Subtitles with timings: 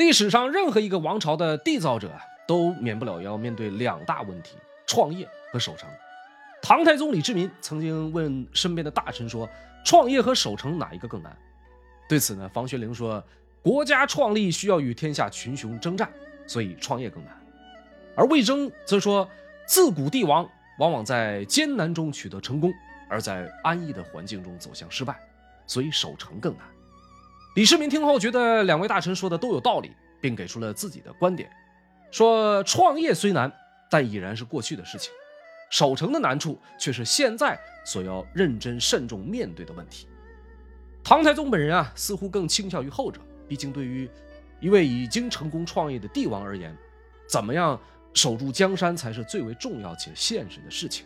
[0.00, 2.10] 历史上任何一个王朝的缔造者
[2.48, 5.86] 都免不了要面对两大问题：创业和守成。
[6.62, 9.46] 唐太宗李世民曾经问身边的大臣说
[9.84, 11.36] ：“创业和守成哪一个更难？”
[12.08, 13.22] 对此呢，房玄龄说
[13.60, 16.10] ：“国家创立需要与天下群雄征战，
[16.46, 17.38] 所以创业更难。”
[18.16, 19.28] 而魏征则说
[19.68, 20.48] ：“自古帝王
[20.78, 22.72] 往往在艰难中取得成功，
[23.06, 25.20] 而在安逸的环境中走向失败，
[25.66, 26.66] 所以守成更难。”
[27.56, 29.90] 李世民听后觉得两位大臣说的都有道理，
[30.20, 31.50] 并给出了自己的观点，
[32.12, 33.52] 说：“创业虽难，
[33.90, 35.12] 但已然是过去的事情。”
[35.68, 40.08] 守城的难处却是现在所要认真慎重面对的问题。
[41.02, 43.20] 唐太宗本人啊，似乎更倾向于后者。
[43.48, 44.08] 毕竟，对于
[44.60, 46.76] 一位已经成功创业的帝王而言，
[47.28, 47.80] 怎么样
[48.14, 51.04] 守住江山才是最为重要且现实的事情。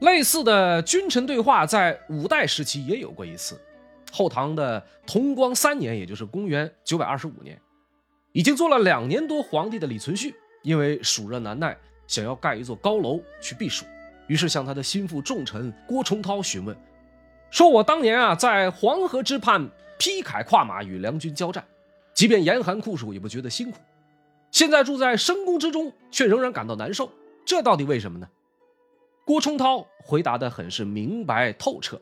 [0.00, 3.60] 类似的君臣对话在五代时期也有过一次。
[4.14, 7.60] 后唐的同光三年，也就是公元九百二十五年，
[8.30, 10.32] 已经做了两年多皇帝的李存勖，
[10.62, 11.76] 因为暑热难耐。
[12.06, 13.86] 想要盖一座高楼去避暑，
[14.26, 16.76] 于是向他的心腹重臣郭崇韬询问，
[17.50, 19.66] 说：“我当年啊，在黄河之畔
[19.98, 21.64] 披铠跨马与梁军交战，
[22.12, 23.78] 即便严寒酷暑也不觉得辛苦。
[24.50, 27.10] 现在住在深宫之中，却仍然感到难受，
[27.46, 28.28] 这到底为什么呢？”
[29.24, 31.98] 郭崇韬回答的很是明白透彻，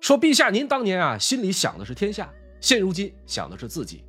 [0.00, 4.04] 说：“陛下您当年啊，心里想的是天下，现如今想的是自己，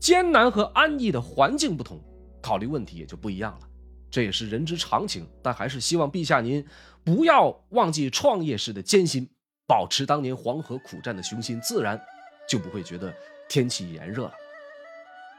[0.00, 2.00] 艰难和安逸的环境不同，
[2.40, 3.68] 考虑问题也就不一样了。”
[4.10, 6.64] 这也是人之常情，但还是希望陛下您
[7.02, 9.26] 不要忘记创业时的艰辛，
[9.66, 11.98] 保持当年黄河苦战的雄心，自然
[12.46, 13.12] 就不会觉得
[13.48, 14.34] 天气炎热了。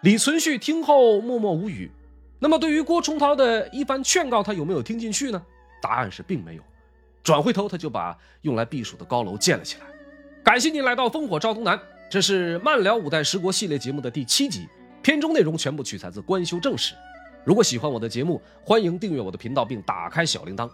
[0.01, 1.91] 李存勖听后默默无语。
[2.39, 5.41] 那么，对于郭崇韬的一番劝告，他有没有听进去呢？
[5.81, 6.63] 答案是并没有。
[7.21, 9.85] 转回头，他就把用来避暑的高楼建了起来。
[10.43, 14.67] 感谢您来到烽火照东南，这是慢聊五代十国系列节目的第七集，
[15.01, 16.93] 片中内容全部取材自《官修正史》。
[17.45, 20.69] 如果喜欢我的节目，欢迎订阅我的频道并打开小铃铛。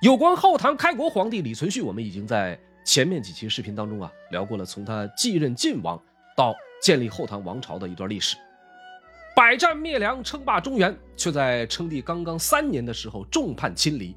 [0.00, 6.00] 有关后唐开国皇帝李存勖，我们已经在前面几期视频当中啊聊过了，从他继任晋王
[6.34, 8.38] 到建立后唐王朝的一段历史。
[9.36, 14.16] 百战灭梁，称霸中原，却在称帝刚刚三年的时候众叛亲离。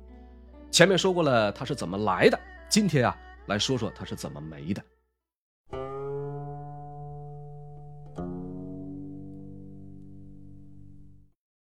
[0.72, 3.14] 前面说过了他是怎么来的，今天啊
[3.48, 4.84] 来说说他是怎么没的。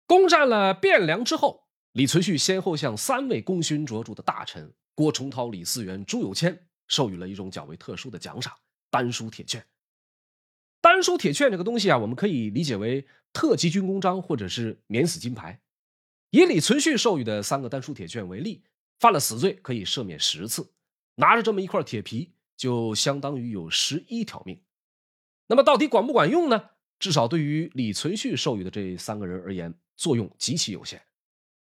[0.05, 8.53] 攻占了汴梁之后，李存勖先后向三位功勋卓著的大臣郭崇韬、李嗣源、朱有谦授予了一种较为特殊的奖赏——
[8.91, 9.65] 丹书铁券。
[10.81, 15.61] 丹书铁券这个东西啊，我们可以理解为特级军功章或者是免死金牌。
[16.29, 18.63] 以李存勖授予的三个丹书铁券为例，
[18.99, 20.71] 犯了死罪可以赦免十次，
[21.15, 24.61] 拿着这么一块铁皮，就相当于有十一条命。
[25.47, 26.69] 那么到底管不管用呢？
[26.99, 31.01] 至少对于李存勖授予的这三个人而言，作用极其有限，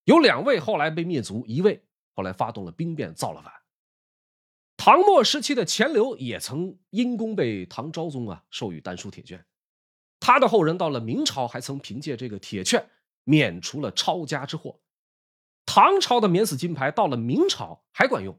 [0.05, 1.85] 有两位后来被灭族，一位
[2.15, 3.53] 后来发动了兵变造了反。
[4.77, 9.47] 唐末时期的钱镠也曾因功被唐昭宗啊授予丹书铁券，
[10.19, 12.91] 他的后人到了明朝还曾凭借这个铁券
[13.23, 14.81] 免除了抄家之祸。
[15.65, 18.37] 唐朝的免死金牌到了明朝还管用，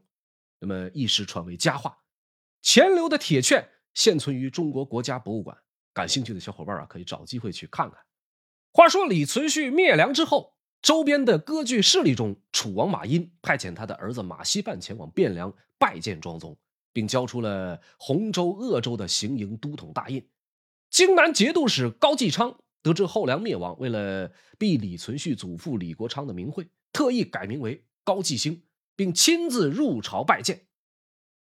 [0.62, 1.98] 那么一时传为佳话。
[2.62, 5.58] 钱镠的铁券现存于中国国家博物馆，
[5.92, 7.98] 感兴趣的小伙伴啊可以找机会去看看。
[8.72, 16.56] 话说李存勖灭梁之后，周边的割据势力中，楚王马殷派遣他的儿子马希范前往汴梁拜见庄宗，
[16.92, 20.24] 并交出了洪州、鄂州的行营都统大印。
[20.88, 28.62] 荆南节度使高继昌得知后梁灭亡，为了避李存勖祖父李国昌的名讳，特意改名为高继兴，
[28.96, 30.66] 并亲自入朝拜见。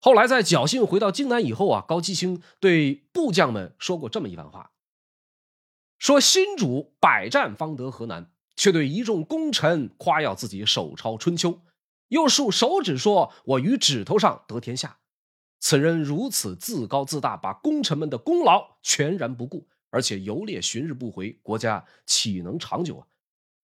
[0.00, 4.72] 后来在侥幸回到荆南以后啊，高继兴对部将们说过这么一番话。
[5.98, 11.60] 说新主百战方得河南，却对一众功臣夸耀自己手抄春秋，
[12.08, 14.98] 又竖手指说：“我于指头上得天下。”
[15.58, 23.06] 此人如此自高自大，把功臣们的功劳全然不顾，而且游猎旬日不回，国家岂能长久啊？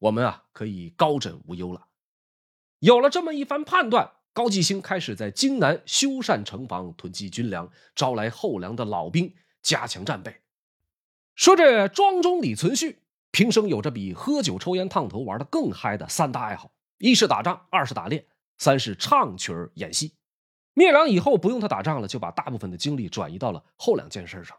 [0.00, 1.86] 我们啊，可以高枕无忧了。
[2.84, 7.66] 有了这么一番判断，高继兴开始在荆南修缮城防，囤积军粮，
[7.96, 10.42] 招来后梁的老兵，加强战备。
[11.34, 12.96] 说这庄中李存勖
[13.30, 18.26] 平生有着比喝酒、抽烟、烫头玩的更嗨的三大爱好：一是打仗，二是打猎，
[18.58, 20.12] 三是唱曲儿演戏。
[20.74, 24.54] 灭梁以后不用他打仗了，就把大部分的精力转移到了后两件事上。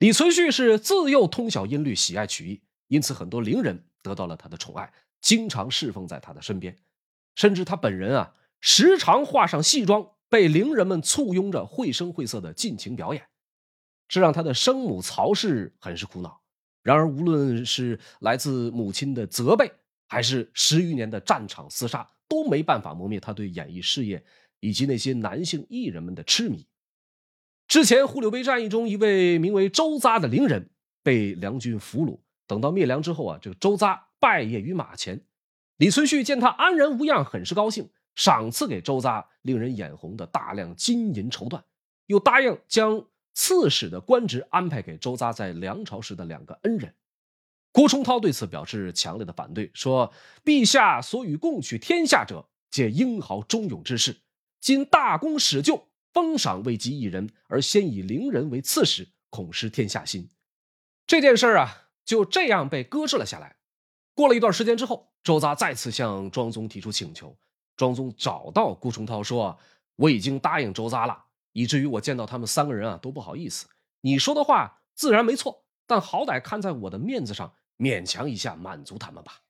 [0.00, 6.76] 李存勖是自幼通晓音律，喜爱曲艺，因此很多伶人得到了他的宠爱，经常侍奉在他的身边。
[7.34, 13.26] 甚至他本人啊，时常化上戏装，被伶人们簇拥着绘声绘色的尽情表演。
[14.06, 16.40] 这让他的生母曹氏很是苦恼，
[16.82, 19.72] 然而，无论是来自母亲的责备，
[20.06, 24.22] 还是十余年的战场厮杀，都没办法磨灭他对演艺事业
[24.60, 26.66] 以及那些男性艺人们的痴迷。
[27.66, 30.70] 之前护柳碑战役中，一位名为周匝的伶人
[31.02, 32.20] 被梁军俘虏。
[32.46, 35.24] 等到灭梁之后啊，这个周匝拜谒于马前，
[35.76, 41.62] 李存勖见他安然无恙，很是高兴，赏赐给周匝令人眼红的大量金银绸缎，
[42.06, 43.06] 又答应将。
[43.36, 46.94] 刺史的官职安排给周匝在梁朝时的两个恩人，
[47.72, 50.14] 郭崇韬对此表示强烈的反对，说
[50.46, 54.18] ：“陛下所与共取天下者，皆英豪忠勇之士。
[54.60, 60.30] 今大功始就，封赏未及一人，而先以伶人为刺史，恐失天下心。”
[61.04, 63.56] 这件事啊，就这样被搁置了下来。
[64.14, 67.36] 过了一段时间之后，周匝再次向庄宗提出请求，
[67.76, 69.58] 庄宗找到郭崇韬说
[69.96, 73.66] ：“我已经答应周匝了。”以至于我见到他们三个人啊都不好意思。
[74.00, 79.42] 你说的话自然没错，但好歹看在我的面子上，勉强一下满足他们吧。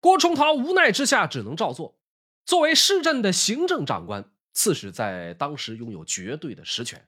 [0.00, 1.98] 郭崇韬无奈之下只能照做。
[2.44, 7.06] 作为市镇的行政长官，刺史在当时拥有绝对的实权。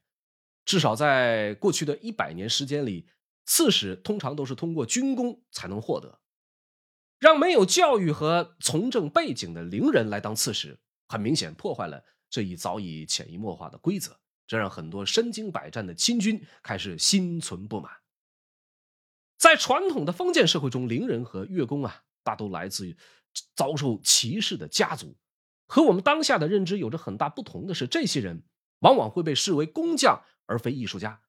[0.65, 3.09] 至少在过去的一百年时间里，
[3.45, 6.21] 刺史通常都是通过军功才能获得。
[7.25, 10.79] 让没有教育和从政背景的伶人来当刺史，
[11.09, 12.05] 很明显破坏了。
[12.29, 17.91] 这一早已潜移默化的规则，这让很多身经百战的亲军开始心存不满。
[19.39, 22.95] 在传统的封建社会中，伶人和乐工啊，大都来自于
[23.57, 25.17] 遭受歧视的家族。
[25.67, 28.43] 和我们当下的认知有着很大不同的是，这些人
[28.81, 31.23] 往往会被视为工匠而非艺术家。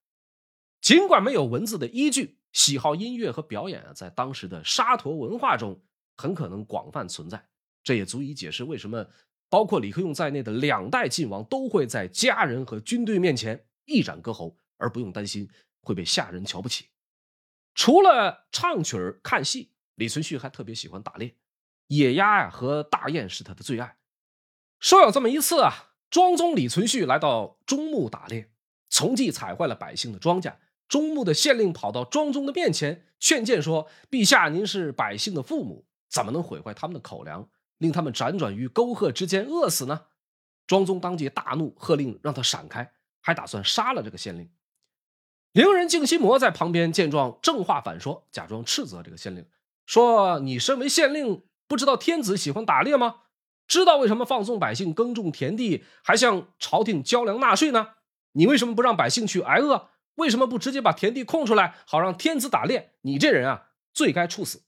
[0.81, 5.78] 尽管没有文字的依据，喜好音乐和表演啊，在当时的沙陀文化中
[6.16, 7.46] 很可能广泛存在。
[7.84, 9.06] 这也足以解释为什么。
[9.48, 15.48] 包括李克用在内的两代晋王都会在家人和军队面前一展歌喉，而不用担心
[15.81, 16.88] 会被下人瞧不起。
[17.75, 21.36] 除了唱曲儿、看戏，李存勖还特别喜欢打猎，
[21.88, 23.98] 野鸭呀和大雁是他的最爱。
[24.80, 28.50] 说有这么一次啊，庄宗李存勖来到中牧打猎，
[28.90, 30.56] 从计踩坏了百姓的庄稼。
[30.87, 37.49] 中牧的县令跑到庄宗的面前劝谏说：“陛下，您是百姓的父母，怎么能毁坏他们的口粮？”
[37.79, 40.05] 令他们辗转于沟壑之间饿死呢？
[40.65, 44.49] 庄宗当即大怒，喝令让他闪开，还打算杀了这个县令。
[45.51, 49.45] 伶人敬心魔在旁边见状，正话反说，假装斥责这个县令，
[49.85, 53.23] 说：“你身为县令，不知道天子喜欢打猎吗？
[53.67, 57.95] 知道为什么放纵百姓耕种田地，还向朝廷交粮纳税呢？
[58.31, 59.89] 你为什么不让百姓去挨饿？
[60.15, 62.94] 为什么不直接把田地空出来，好让天子打猎？
[63.01, 64.63] 你这人啊，罪该处死。”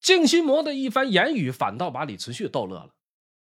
[0.00, 2.94] 静心魔的一番言语，反倒把李存勖逗乐了。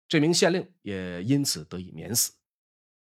[0.06, 2.34] 这名县令也因此得以免死。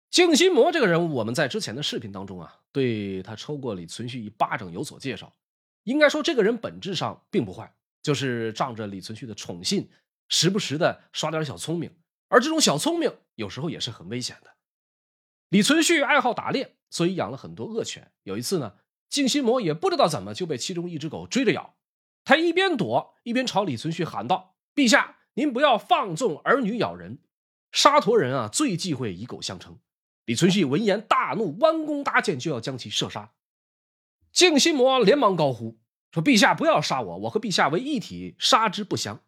[0.09, 5.35] 静心魔这个人物，我们在之前的视频当中啊，对他抽过李存勖一巴掌有所介绍。
[5.83, 9.89] 应该说，这个人本质上并不坏，就是仗着李存勖的宠信，
[10.27, 11.95] 时不时的耍点小聪明。
[12.27, 14.55] 而这种小聪明，有时候也是很危险的。
[15.49, 18.11] 李存勖爱好打猎，所以养了很多恶犬。
[18.23, 18.73] 有一次呢，
[19.09, 21.75] 静心魔也不知道怎么就被其中一只狗追着咬。
[22.23, 27.19] 他一边躲一边朝李存勖喊道：“陛下，您不要放纵儿女咬人。
[27.71, 29.79] 沙陀人啊，最忌讳以狗相称。”
[30.25, 33.33] 李存勖闻言大怒，弯弓搭箭就要将其射杀。
[34.31, 35.79] 静心魔连忙高呼
[36.11, 39.23] 说：“陛下不要杀我，我和陛下为一体，杀之不祥。”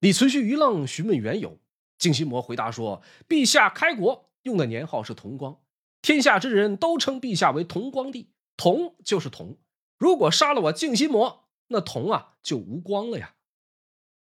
[0.00, 1.60] 李存勖一愣，询问缘由。
[1.96, 5.60] 静心魔回答说：“陛下开国用的年号是同光，
[6.04, 9.56] 天下之人都称陛下为同光帝，同就是同。
[9.96, 13.36] 如果杀了我静心魔。”那同啊就无光了呀！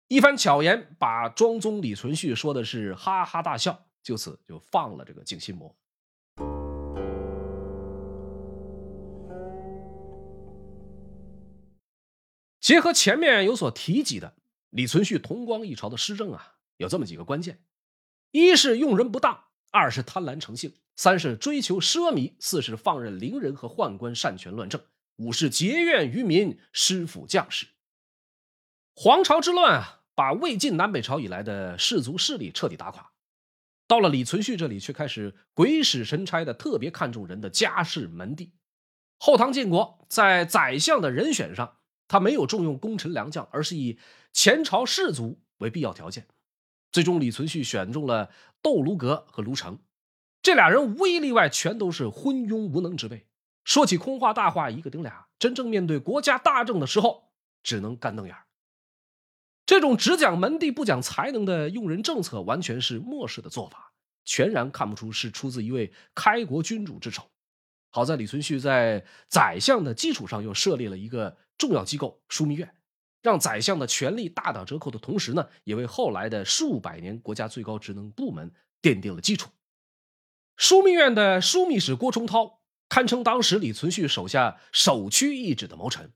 [0.09, 5.73] 一番巧言，把庄宗李存勖说的是哈哈大笑，就此就放了这个静心魔。
[12.59, 14.35] 结合前面有所提及的
[14.71, 17.63] 李存勖同光一朝的施政啊，有这么几个关键：
[18.31, 24.81] 一是用人不当，二是贪婪成性，三是追求奢靡，四是放任伶人和宦官擅权乱政。
[25.17, 27.67] 五是结怨于民，师傅将士。
[28.93, 33.11] 黄巢之乱啊，把魏晋南北朝以来的氏族势力彻底打垮。
[33.87, 38.51] 到了李存勖这里，却开始鬼使神差的特别看重人的家世门第。
[39.17, 43.99] 后唐建国在宰相的人选上，他没有重用功臣良将，而是以
[44.33, 46.27] 前朝士族为必要条件。
[46.91, 48.29] 最终，李存勖选中了
[48.61, 49.79] 窦卢阁和卢成，
[50.41, 53.27] 这俩人无一例外，全都是昏庸无能之辈。
[53.63, 58.35] 说起空话大话一个顶俩，真正面对国家大政的时候，只能干瞪眼
[59.65, 63.93] 这种只讲门第不讲才能的用人政策，完全是末世的做法，
[64.25, 67.23] 全然看不出是出自一位开国君主之手。
[67.89, 72.73] 好在李存勖在宰相的基础上又设立了一个重要机构——枢密院，
[73.21, 78.51] 让宰相的权力大打折扣的同时呢，也为后来的数百年国家最高职能部门
[78.81, 79.49] 奠定了基础。
[80.57, 82.59] 枢密院的枢密使郭崇韬
[82.89, 86.11] 堪称当时李存勖手下首屈一指的谋臣，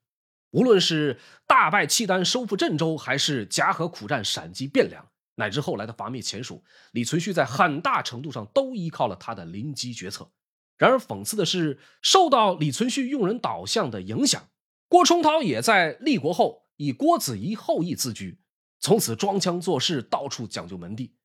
[0.51, 10.29] 无论是大败契丹、收复镇州，还是夹河苦战、闪击汴梁，乃至后来的伐灭前蜀，李存勖在很大程度上都依靠了他的临机决策。
[10.77, 14.49] 然而，讽刺的是，受到李存勖用人导向的影响，
[14.89, 18.39] 郭崇韬也在立国后以郭子仪后裔自居，
[18.79, 21.15] 从此装腔作势，到处讲究门第。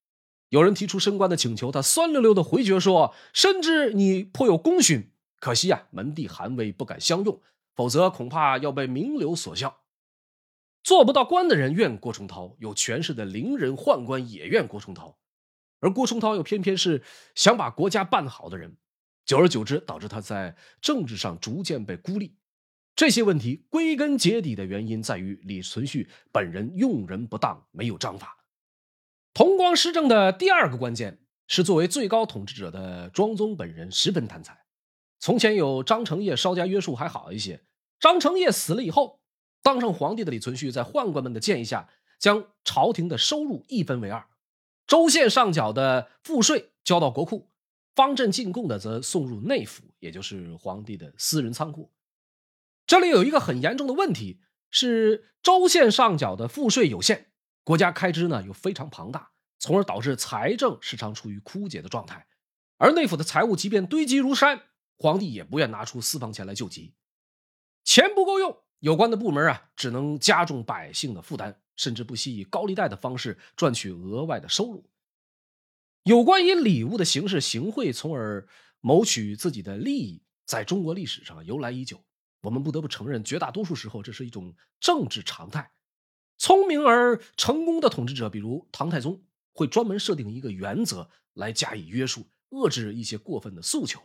[0.49, 7.41] 有人提出升官的请求，他酸溜溜的回绝说：“深知你颇有功勋，可惜啊，门第寒微，不敢相用，
[7.75, 9.83] 否则恐怕要被名流所笑。
[10.83, 15.19] 做不到官的人怨郭崇韬，有权势的伶人宦官也怨郭崇韬，
[15.81, 17.03] 而郭崇韬又偏偏是
[17.35, 18.77] 想把国家办好的人。”
[19.27, 22.37] 久而久之，导致他在政治上逐渐被孤立。
[22.95, 28.45] 这些问题归根结底的原因在于李存勖本人用人不当，没有章法。
[29.33, 34.65] 同光施政的第二个关键是，作为最高统治者的庄宗本人十分贪财。
[35.19, 37.65] 从前有张承业稍加约束还好一些，
[37.99, 39.21] 张承业死了以后，
[39.63, 44.27] 当上皇帝的李存勖在宦官们的建议下，将朝廷的收入一分为二，
[44.87, 47.49] 州县上缴的赋税交到国库。
[47.95, 51.91] 方阵进贡的则送入内府，也就是皇帝的私人仓库。
[52.91, 54.41] 这里有一个很严重的问题
[54.73, 57.31] 是，州县上缴的赋税有限，
[57.63, 59.31] 国家开支呢又非常庞大，
[59.61, 62.27] 从而导致财政时常处于枯竭的状态。
[62.79, 64.63] 而内府的财物即便堆积如山，
[64.97, 66.97] 皇帝也不愿拿出私房钱来救急，
[67.85, 74.91] 钱不够用，有关的部门啊只能加重百姓的负担，甚至不惜以高利贷的方式赚取额外的收入。
[76.03, 78.49] 有关以礼物的形式行贿，从而
[78.81, 82.03] 谋取自己的利益，在中国历史上由来已久。
[82.43, 85.73] 我们不得不承认，绝大多数时候这是一种政治常态。
[86.39, 94.01] 聪明而成功的统治者，比如唐太宗，会专门设定一个原则来加以约束，遏制一些过分的诉求。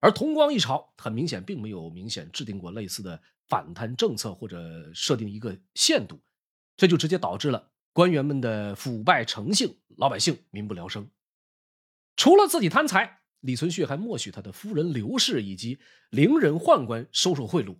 [0.00, 6.20] 而同光一朝很明显并没有明显制定过类似的反贪政策，或者设定一个限度，
[6.76, 11.10] 这就直接导致了官员们的腐败成性，老百姓民不聊生。
[12.14, 15.78] 除了自己贪财，李存勖还默许他的夫人刘氏以及
[16.10, 17.76] 伶人宦官收受贿赂。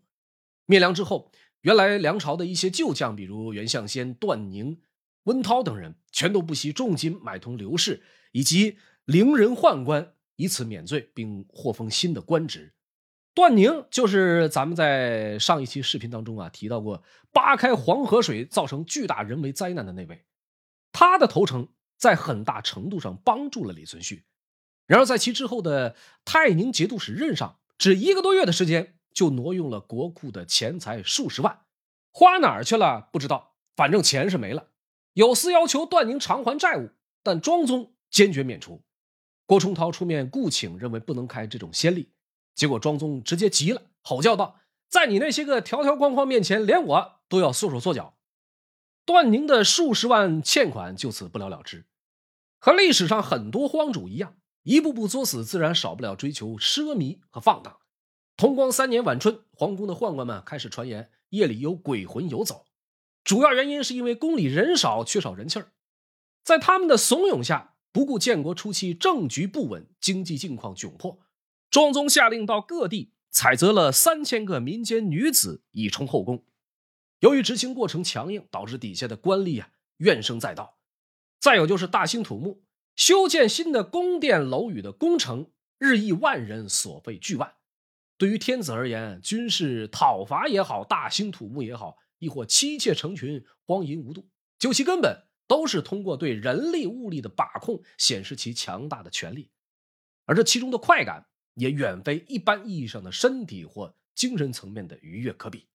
[0.64, 1.30] 灭梁之后，
[1.62, 4.80] 原来梁朝的一些旧将，比如袁象先、段宁、
[5.24, 12.72] 温韬等人，全都不惜重金买通刘氏以及伶人宦官，以此免罪，并获封新的官职。
[13.34, 20.24] 段宁就是咱们在上一期视频当中啊提到过，扒开黄河水造成巨大人为灾难的那位，
[20.92, 21.68] 他的投诚。
[21.98, 24.20] 在很大程度上帮助了李存勖，
[24.86, 31.60] 然而在其之后的泰宁节度使任上，只一个多月的时间就挪用了国库的钱财数十万，
[32.12, 34.68] 花哪儿去了不知道，反正钱是没了。
[35.14, 36.90] 有司要求段宁偿还债务，
[37.22, 38.82] 但庄宗坚决免除。
[39.46, 42.10] 郭崇韬出面顾请，认为不能开这种先例，
[42.54, 48.16] 结果庄宗直接急了，吼叫道：“在你那些个条条框框面前，连我都要缩手缩脚。”
[49.06, 51.86] 段宁的数十万欠款就此不了了之，
[52.58, 54.36] 和历史上很多荒主一样，
[54.66, 57.78] 一步步作死，自然少不了追求奢靡和放荡。
[58.36, 62.66] 同光三年晚春，皇宫的宦官们开始传言夜里有鬼魂游走，
[63.22, 65.70] 主要原因是因为宫里人少，缺少人气儿。
[66.42, 71.20] 在他们的怂恿下，不顾建国初期政局不稳、经济境况窘迫，
[71.70, 76.44] 庄宗下令到各地采择了三千个民间女子以充后宫。
[77.20, 79.68] 由于执行过程强硬，导致底下的官吏啊
[79.98, 80.76] 怨声载道。
[81.38, 82.64] 再有就是大兴土木，
[82.96, 87.54] 修建新的宫殿楼宇的工程日益万人，所费巨万。
[88.16, 99.50] 对于天子而言，军事讨伐也好，大兴土木也好，亦或妻妾成群，荒淫无度，究其根本，都是通过对人力物力的把控，显示其强大的权力。
[100.24, 105.68] 而这其中的快感，也远非一般意义上的身体或精神层面的愉悦可比。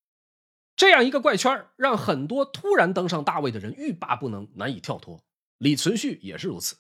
[0.76, 5.24] 这样一个怪圈让很多突然登上大位的人欲罢不能，难以跳脱。
[5.60, 6.78] 李存勖也是如此。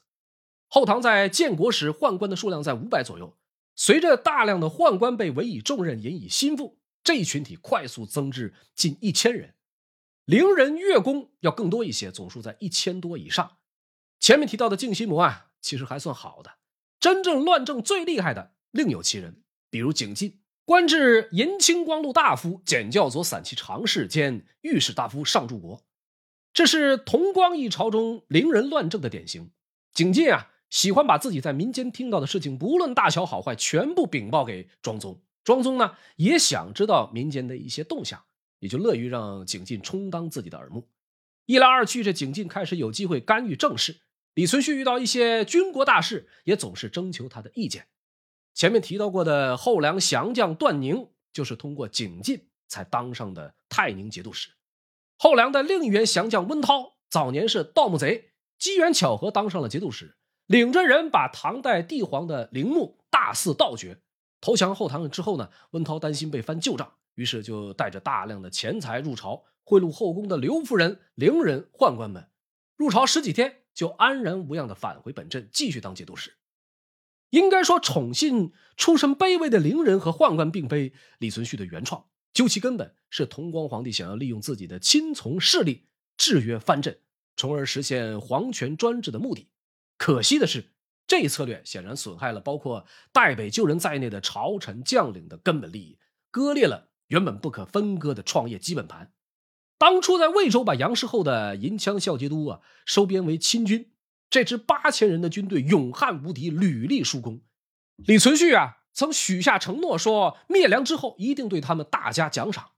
[0.74, 3.38] 后唐在建国时，宦官的数量在五百左右。
[3.76, 9.56] 随着大量的宦官被委以重任，引以心腹，这一群体快速增至近一千人。
[10.24, 13.58] 伶人、乐工要更多一些，总数在一千多以上。
[14.18, 16.52] 前面提到的静心魔啊，其实还算好的。
[17.02, 20.40] 真正乱政最厉害的另有其人，比如景进。
[20.64, 25.84] 官至银青光禄大夫、检校左散骑常侍兼御史大夫上柱国，
[26.54, 29.52] 这是同光一朝中伶人乱政的典型。
[29.94, 38.24] 景进啊，喜欢把自己在民间听到的事情，不论大小好坏，全部禀报给庄宗，庄宗呢也想知道民间的一些动向，
[38.60, 40.88] 也就乐于让景进充当自己的耳目。
[41.46, 44.00] 一来二去，这景进开始有机会干预政事。
[44.34, 47.88] 李存勖遇到一些军国大事，也总是征求他的意见。
[48.54, 54.50] 前面提到过的后梁降将段宁，就是通过景进才当上的泰宁节度使。
[55.18, 60.16] 后梁的另一员降将温韬，早年是盗墓贼，机缘巧合当上了节度使，
[60.52, 64.02] 领着人把唐代帝皇的陵墓大肆盗掘。
[64.42, 72.28] 投降后唐之后呢，温韬担心被翻旧账，于是就带着大量的钱财入朝，贿赂后宫的刘夫人、伶人、宦官们。
[72.76, 76.34] 入朝十几天，就安然无恙的返回本镇，继续当节度使。
[77.30, 82.08] 应该说，宠信出身卑微的伶人和宦官，并非李存勖的原创。
[82.34, 85.86] 究其根本，是同光皇帝想要利用自己的亲从势力
[86.18, 87.00] 制约藩镇，
[87.38, 89.48] 从而实现皇权专制的目的。
[90.02, 90.72] 可惜的是，
[91.06, 96.00] 这一策略显然损害了包括代北救人在内的朝臣将领的根本利益，
[96.32, 99.14] 割裂了原本不可分割的创业基本盘。
[99.78, 103.92] 当初在魏州把杨氏后的银枪校节都啊收编为亲军。
[104.32, 107.42] 这支八千人的军队勇悍无敌，屡立殊功。
[107.98, 112.72] 李存勖啊，曾许下承诺，说灭梁之后一定对他们大加奖赏。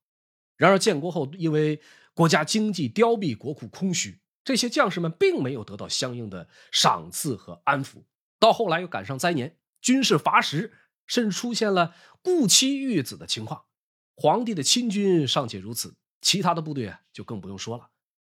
[0.58, 1.80] 然而建国后，因为
[2.13, 8.04] 国家经济凋敝，国库空虚，这些将士们并没有得到相应的赏赐和安抚。
[8.40, 10.74] 到后来又赶上灾年，军事乏食，
[11.08, 13.66] 甚至出现了顾妻遇子的情况。
[14.16, 17.90] 皇帝的亲军尚且如此，其他的部队啊，就更不用说了。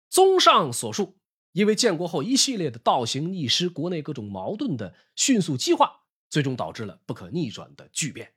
[0.09, 1.17] 综上所述。
[1.53, 8.35] 因为建国后一系列的倒行逆施，国内各种矛盾的迅速激化，最终导致了不可逆转的巨变。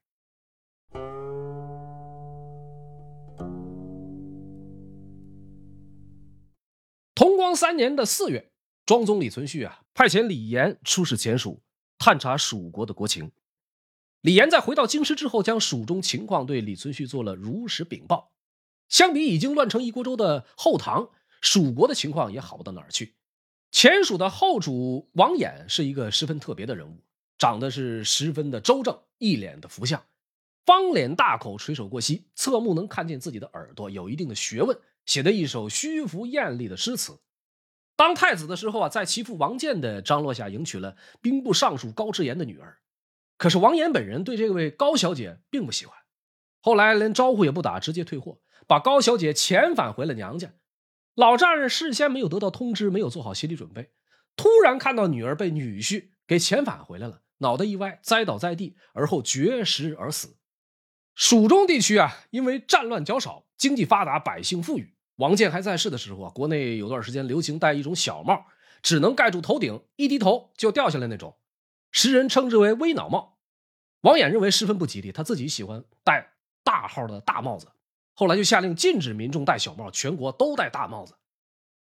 [7.52, 8.50] 光三年的四月，
[8.86, 11.62] 庄宗李存勖啊，派遣李严出使前蜀，
[11.98, 13.30] 探查蜀国的国情。
[14.22, 18.32] 李严在回到京师之后，将蜀中情况对李存勖做了如实禀报。
[18.88, 21.10] 相比已经乱成一锅粥的后唐。
[21.42, 23.16] 蜀国的情况也好不到哪儿去。
[23.70, 27.04] 前蜀的后主王衍是一个十分特别的人物，
[27.38, 30.02] 长得是十分的周正，一脸的福相，
[30.66, 37.20] 方脸大口，垂手过膝，侧目能看见自己的耳朵，有一定的学问，写的一首虚浮艳丽的诗词。
[38.02, 42.80] 当太子的时候啊，在其父王建的张罗下，迎娶了兵部尚书高之言的女儿。
[43.38, 45.96] 可是王衍本人对这位高小姐并不喜欢，
[46.62, 50.52] 后来连招呼也不打，直接退货，把高小姐遣返回了娘家。
[51.14, 53.92] 老丈人事先没有得到通知，没有做好心理准备，
[54.36, 60.38] 突然看到女儿被女婿给遣返回来了，脑袋一歪，栽倒在地，而后绝食而死。
[61.14, 64.96] 蜀中地区啊，因为战乱较少，经济发达，百姓富裕。
[65.22, 68.48] 王建还在世的时候啊，国内有段时间流行戴一种小帽，
[68.82, 71.38] 只能盖住头顶，一低头就掉下来那种，
[71.92, 73.38] 时人称之为“微脑帽”。
[74.02, 77.68] 王衍认为十分不吉利，他自己喜欢戴大号的大帽子。
[78.16, 81.14] 后来就下令禁止民众戴小帽，全国都戴大帽子。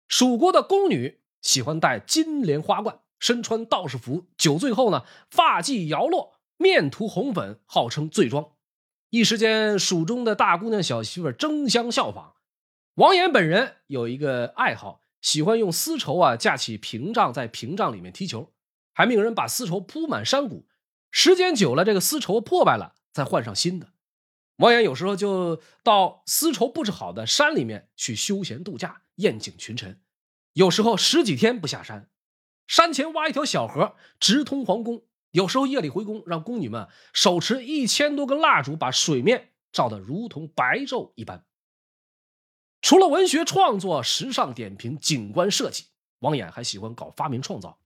[0.07, 8.51] 蜀国的宫女喜欢戴金莲花冠，身穿道士服，酒醉后呢，发髻摇落，面涂红粉，号称醉妆。
[9.09, 12.34] 一时间，蜀中的大姑娘小媳妇争相效仿。
[12.95, 18.53] 王衍本人有一个爱好，喜欢用丝绸啊架起屏障，在屏障里面踢球，
[18.93, 20.65] 还命人把丝绸铺满山谷。
[21.11, 23.89] 时间久了，这个丝绸破败了，再换上新的。
[24.57, 29.99] 王衍有时候就到丝绸布置好的山里面去休闲度假、宴请群臣，
[30.53, 32.09] 有时候十几天不下山，
[32.65, 35.03] 山前挖一条小河直通皇宫。
[35.31, 41.43] 有时候夜里回宫，让宫女们手持一千多根蜡烛，把水面照得如同白昼一般。
[42.85, 45.85] 除了文学创作、时尚点评、景观设计，
[46.19, 47.79] 王衍还喜欢搞发明创造。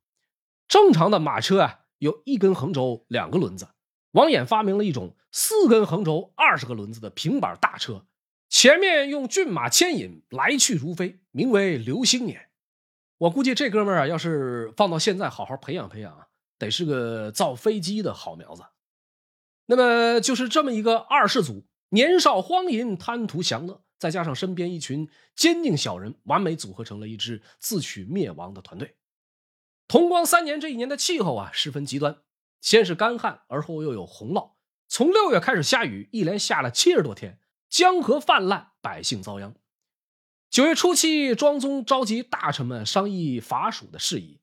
[0.67, 3.69] 正常的马车啊，有一根横轴，两个轮子。
[4.11, 8.07] 王衍发明了一种四根横轴、二十个轮子的平板大车，
[8.49, 12.47] 前面用骏马牵引，来去如飞，名为“流星辇”。
[13.19, 18.63] 我估计这哥们儿啊，要是放到现在好好培养培养啊，得是个造飞机的好苗子。
[19.67, 28.95] 那么就是这么一个二世祖，年少荒淫，贪图享乐，再加上身边一群奸佞小人，完美组合成了一支自取灭亡的团队。
[29.87, 32.17] 同光三年这一年的气候啊，十分极端。
[32.61, 34.51] 先是干旱，而后又有洪涝。
[34.87, 39.55] 从六月开始下雨，一连下了七十多天，江河泛滥，百姓遭殃。
[40.49, 44.41] 九月初七，庄宗召集大臣们商议伐蜀的事宜。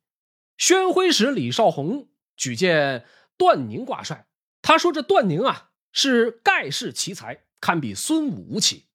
[0.57, 3.05] 宣徽使李少红举荐
[3.37, 4.27] 段宁挂帅，
[4.63, 8.86] 他说：“这段宁啊，是盖世奇才，堪比孙武、吴起。”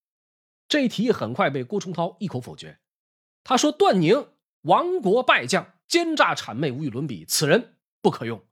[0.72, 2.80] 这一提议很快被郭崇韬一口否决。
[3.44, 4.30] 他说：“段宁
[4.62, 8.46] 亡国败将，奸诈谄媚，无与伦比，此人不可用。”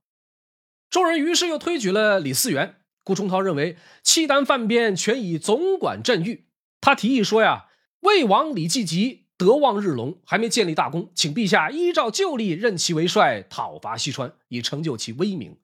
[0.92, 6.50] 众人于是又推举了李嗣源，郭崇韬认为契丹犯边全以总管镇御，
[6.82, 7.68] 他提议说呀，
[8.02, 15.58] 魏王李继吉德望日隆，还没建立大功，请陛下依照旧例任其为帅，讨伐西川，以成就其威名。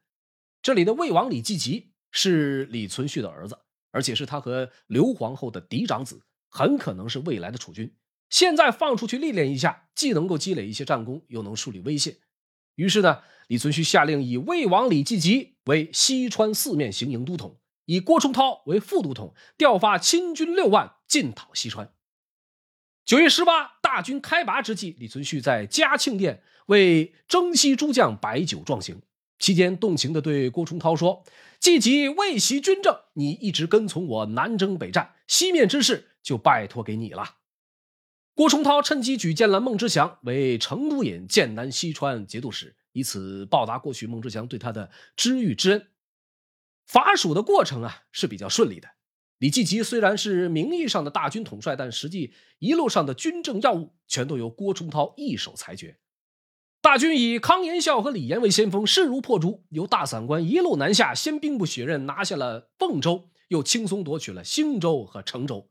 [0.61, 3.57] 这里的魏王李继吉是李存勖的儿子，
[3.91, 6.21] 而且是他和刘皇后的嫡长子，
[6.55, 7.93] 很可能是未来的储君。
[8.29, 12.15] 现在放出去历练一下，既能够积累一些战功，又能树立威信。
[12.75, 21.91] 于是呢，李存勖下令以魏王李继吉为西川四面行营都统，以郭崇韬为副都统，调发亲军六万进讨西川。
[23.03, 29.01] 九月十八，大军开拔之际，李存勖在嘉庆殿为征西诸将摆酒壮行，
[29.39, 31.25] 期间动情地对郭崇韬说
[31.59, 37.37] ：“既及未袭军政，你一直跟从我南征北战，西面之事就拜托给你了。”
[38.35, 45.87] 郭崇韬趁机举荐了孟知祥为成都尹、剑南西川节度使，以此报答过去孟知祥对他的知遇之恩。
[46.85, 48.89] 伐蜀的过程啊是比较顺利的。
[49.37, 55.99] 李继吉虽然是名义上的大军统帅，但实际一路上的军政要务全都由郭崇韬一手裁决。
[56.81, 65.69] 大军以康延孝和李严为先锋，势如破竹，由大散关一路南下，先兵不血刃拿下了凤州，又轻松夺取了兴州和成州。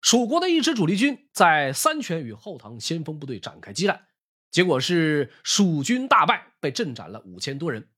[0.00, 4.06] 蜀国的一支主力军在三泉与后唐先锋部队展开激战，
[4.50, 7.88] 结果是蜀军大败，被阵斩了五千多人。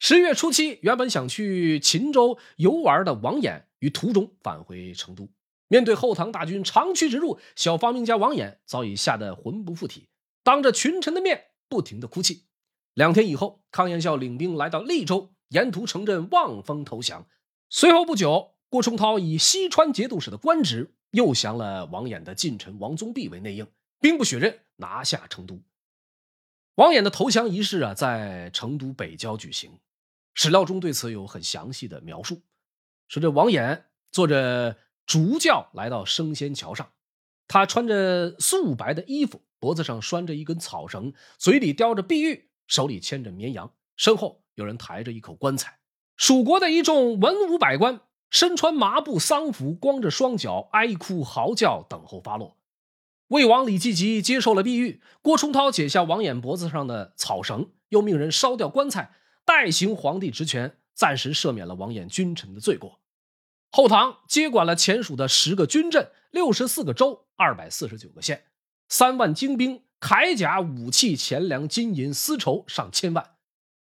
[0.00, 5.30] 十月初七，原本想去秦州游玩的王衍于途中返回成都，
[5.68, 10.08] 面对后唐大军长驱直入，小发明家王衍早已吓得魂不附体，
[10.42, 12.46] 当着群臣的面不停的哭泣。
[12.94, 17.28] 两天以后，康延孝领兵来到利州，沿途城镇望风投降。
[17.70, 20.96] 随后不久，郭崇韬以西川节度使的官职。
[21.12, 23.66] 又降了王衍的近臣王宗弼为内应，
[24.00, 25.62] 兵不血刃拿下成都。
[26.74, 29.78] 王衍的投降仪式啊，在成都北郊举行。
[30.34, 32.40] 史料中对此有很详细的描述，
[33.08, 36.90] 说这王衍坐着竹轿来到升仙桥上，
[37.46, 45.78] 他穿着素白的衣服，脖子上拴着一根草绳，嘴里叼着碧玉，手里牵着绵羊，身后有人抬着一口棺材。
[46.16, 48.00] 蜀国的一众文武百官。
[48.32, 52.56] 身穿麻布丧服，光着双脚，哀哭嚎叫，等候发落。
[53.28, 59.12] 魏王李继吉接受了碧玉，郭崇韬解下王衍脖子上的草绳，又命人烧掉棺材，
[59.44, 63.00] 代行皇帝职权，暂时赦免了王衍君臣的罪过。
[63.70, 68.46] 后唐接管了前蜀的十个军镇、六十四个州、二百四十九个县，
[68.88, 73.34] 三万精兵、铠甲、武器、钱粮、金银、丝绸上千万。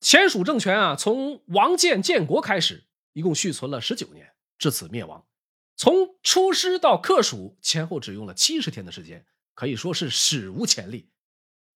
[0.01, 4.35] 前蜀政权啊，从王建建国开始，一共续存了十九年。
[4.59, 5.27] 至此灭亡，
[5.77, 11.11] 从出师到克蜀前后只用了七十天的时间，可以说是史无前例。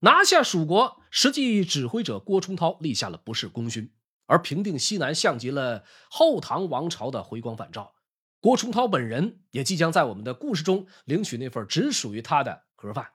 [0.01, 3.93] 拿下蜀国，实际指挥者郭崇韬立下了不世功勋，
[4.25, 7.93] 而平定西南，像极了后唐王朝的回光返照。
[8.41, 13.09] 郭崇韬本人也即将在我们的故事中领取那份只属于他的盒饭。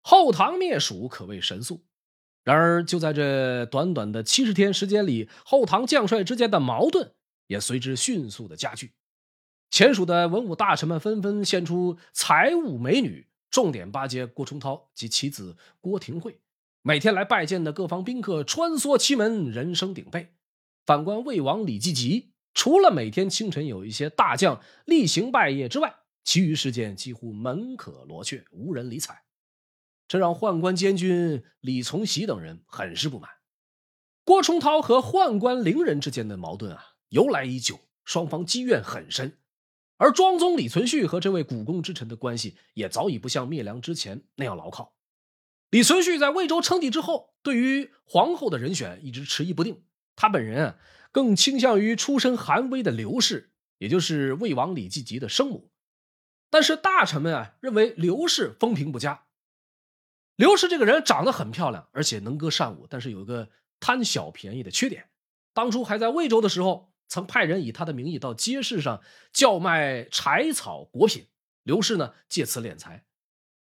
[0.00, 1.84] 后唐灭蜀可谓神速。
[2.44, 7.12] 然而，就在这短短的七十天时间里，后唐将帅之间的矛盾
[7.46, 8.92] 也随之迅速的加剧。
[9.70, 16.38] 前蜀的文武大臣们纷纷献出财物美女，重点巴结郭崇韬及其子郭廷惠。
[16.82, 20.34] 每天来拜见的各方宾客穿梭其门，人声鼎沸。
[20.84, 29.23] 反观魏王李继吉，除了每天清晨有一些大将例行拜谒之外，其余时间几乎门可罗雀，无人理睬。
[30.06, 33.30] 这让宦官监军李从禧等人很是不满。
[34.24, 39.38] 郭崇韬和宦官伶人之间的矛盾啊，由来已久，双方积怨很深。
[39.96, 44.96] 而庄宗李存勖和这位股肱之臣的关系，也早已不像灭梁之前那样牢靠。
[45.70, 49.84] 李存勖在魏州称帝之后，对于皇后的人选一直迟疑不定。
[50.16, 50.78] 他本人啊，
[51.12, 55.70] 更倾向于出身寒微的刘氏，也就是魏王李继吉的生母。
[56.50, 59.24] 但是大臣们啊，认为刘氏风评不佳。
[60.36, 65.08] 刘氏这个人长得很漂亮，而且能歌善舞，但是有一个贪小便宜的缺点。
[65.52, 71.28] 当初还在魏州的时候，曾派人以他的名义到街市上叫卖柴草果品。
[71.62, 73.04] 刘氏呢，借此敛财。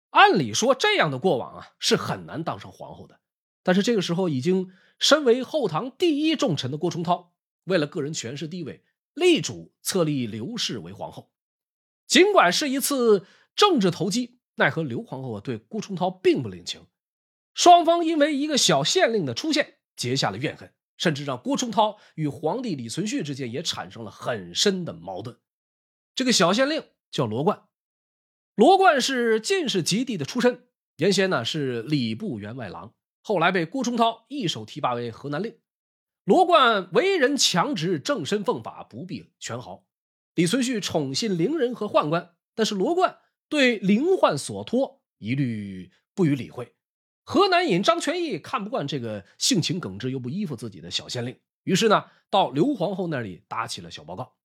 [0.09, 3.19] 按理说，这样的过往啊，是很难当上皇后的。
[3.63, 7.31] 但是这个时候，已经身为后唐第一重臣的郭崇韬，
[7.63, 11.31] 为了个人权势地位，力主册立刘氏为皇后。
[12.05, 13.25] 尽管是一次
[13.55, 14.36] 政治投机。
[14.57, 16.85] 奈何刘皇后对郭崇韬并不领情，
[17.53, 25.37] 双方因为一个小县令的出现结下了怨恨，甚至让郭崇韬与皇帝李存勖之间也产生了很深的矛盾。
[26.15, 27.67] 这个小县令叫罗贯，
[28.55, 30.67] 罗贯是进士及第的出身，
[30.97, 35.59] 原先呢是礼部员外郎，后来被郭崇韬一手提拔为河南令。
[36.23, 39.85] 罗贯为人强直，正身奉法，不避权豪。
[40.33, 46.73] 李存勖宠信伶人和宦官，但是罗贯对灵宦所托一律不予理会。
[47.23, 54.35] 河南尹张全义看不惯这个性情耿直又不依附自己的小县令，于是呢，到刘皇后那里打起了小报告。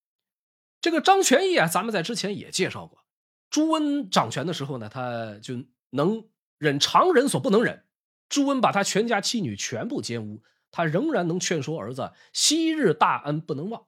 [0.80, 3.04] 这个张全义啊，咱们在之前也介绍过。
[3.50, 6.26] 朱温掌权的时候呢，他就能
[6.58, 7.84] 忍常人所不能忍。
[8.28, 13.86] 朱温把他全家妻女全部奸污，他仍然能劝说儿子昔日大恩不能忘。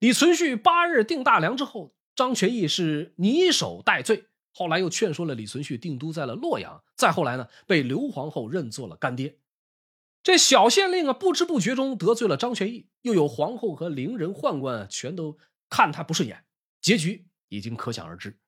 [0.00, 6.82] 李存勖八日定大梁之后，张全义是拟手待罪，后来又劝说了李存勖定都在了洛阳。
[6.96, 9.38] 再后来呢，被刘皇后认作了干爹。
[10.22, 15.38] 这小县令啊，不知不觉中得罪了张全义，又有皇后和伶人宦官全都
[15.70, 16.44] 看他不顺眼，
[16.82, 18.38] 结局已经可想而知。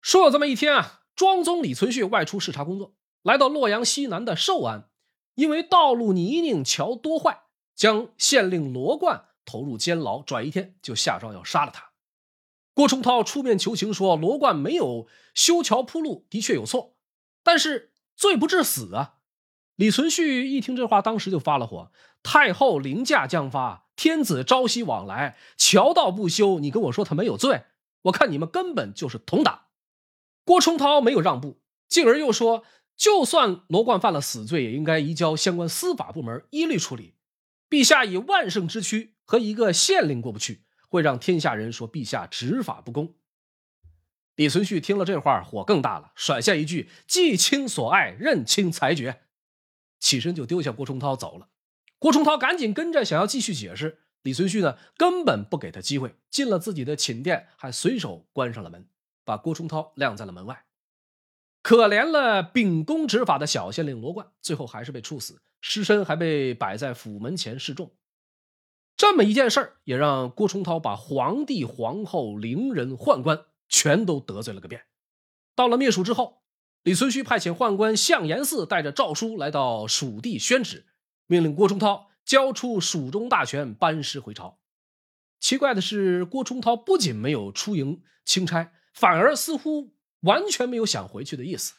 [0.00, 4.88] 说有这么一天啊，庄宗李存勖外出视察工作，来到洛阳西南的寿安，
[5.36, 7.42] 因为道路泥泞，桥多坏，
[7.76, 11.91] 将县令罗贯投入监牢，转一天就下诏要杀了他。
[12.74, 16.96] 郭崇韬出面求情说，罗贯没有修桥铺路，的确有错，
[17.42, 19.14] 但是罪不至死啊。
[19.76, 21.90] 李存勖一听这话，当时就发了火：
[22.22, 27.64] 太后凌驾将发，天子朝夕往来，桥道不修，你跟我说他没有罪？
[28.02, 29.62] 我看你们根本就是同党。
[30.44, 32.64] 郭崇韬没有让步，进而又说
[32.96, 37.14] ：“就算罗贯犯了死罪，也应该移交相关司法部门一律处理。
[37.70, 43.14] 陛下以万圣之躯和一个县令过不去，会让天下人说陛下执法不公。”
[44.36, 49.22] 李存勖听了这话，火更大了，甩下一句：“既卿所爱，任卿裁决。”
[49.98, 51.48] 起身就丢下郭崇韬走了。
[51.98, 54.00] 郭崇韬赶紧跟着，想要继续解释。
[54.22, 58.86] 李存勖呢，根本不给他机会，进了自己的寝殿，还随手关上了门。
[59.24, 60.64] 把郭崇韬晾在了门外，
[61.62, 67.92] 可怜了秉公执法的小县令罗贯，最后还是被处死，尸身还被摆在府门前示众。
[69.02, 74.84] 这么一件事儿，也让郭崇韬把皇帝、皇后、伶人、宦官全都得罪了个遍。
[75.56, 76.44] 到了灭蜀之后，
[76.84, 80.86] 李存勖派遣宦官向延嗣带着诏书来到蜀地宣旨，
[81.26, 84.60] 命令郭崇韬交出蜀中大权，班师回朝。
[85.40, 88.70] 奇怪的是，郭崇韬不仅没有出营钦差。
[88.94, 91.72] 反而似乎完全没有想回去的意思。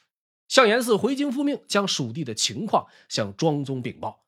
[0.49, 4.22] 向延嗣回京复命，将蜀地的情况向庄宗禀报。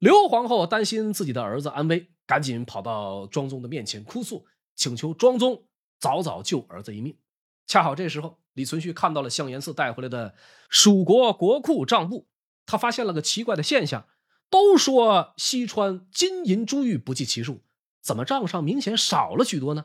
[0.00, 5.66] 刘皇后担心自己的儿子安危，赶紧跑到庄宗的面前哭诉，请求庄宗
[5.98, 7.18] 早早救儿子一命。
[7.66, 10.34] 恰好这时候，李存勖看到了向延嗣带回来的
[10.70, 12.26] 蜀国国库账簿，
[12.64, 14.08] 他发现了个奇怪的现象：
[14.48, 17.62] 都说西川金银珠玉不计其数，
[18.00, 19.84] 怎么账上明显少了许多呢？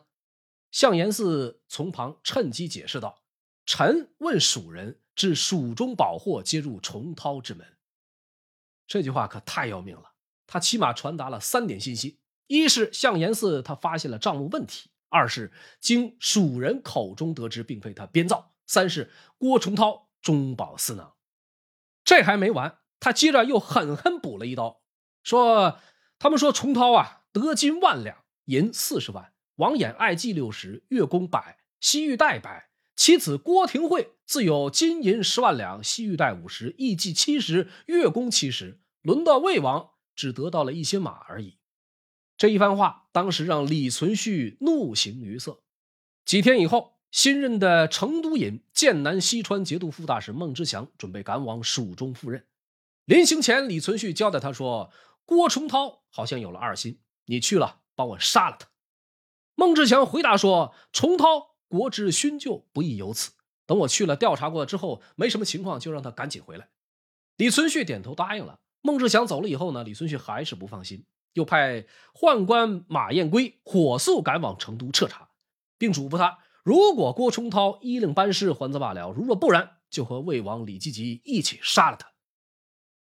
[0.71, 3.23] 向延嗣从旁趁机解释道
[3.67, 7.67] ：“臣问蜀人，至蜀中宝货皆入重涛之门。”
[8.88, 10.13] 这句话可太要命了，
[10.48, 21.15] 他起码传达了三点信息：一是向延嗣他发现了账目问题；二是经蜀人口中得知，并非他编造；三是郭崇韬中饱私囊。
[22.04, 24.82] 这还没完，他接着又狠狠补了一刀，
[25.24, 25.80] 说
[26.19, 32.69] ：“他们说崇韬啊，得金万两，银四十万。”王衍爱计六十，月供百，西域代百。
[32.96, 38.80] 其子郭廷惠自有金银十万两，西域带五十，艺妓七十，月宫七十。
[39.02, 41.58] 轮到魏王，只得到了一些马而已。
[42.38, 45.62] 这一番话，当时让李存勖怒形于色。
[46.26, 52.46] 几天以后，新任的成都尹、剑南西川节度副大使孟知祥准备赶往蜀中赴任。
[53.06, 54.92] 临行前，李存勖交代他说
[55.24, 58.70] ：“郭崇韬好像有了二心，你去了，帮我杀了他。”
[59.54, 63.32] 孟志强回答说：“重涛国之勋旧，不易有此。
[63.66, 66.70] 等我去了调查过之后，没什么情况，就让他赶紧回来。”
[67.38, 68.60] 李存勖点头答应了。
[68.82, 75.30] 孟志祥走了以后呢，李存勖还是不放心，又派宦官马彦圭火速赶往成都彻查，
[75.78, 82.12] 并嘱咐他：如果郭崇韬依令班师，还则罢了；如若不然，就和魏王李继吉一起杀了他。